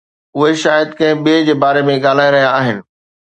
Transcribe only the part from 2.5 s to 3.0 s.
آهن.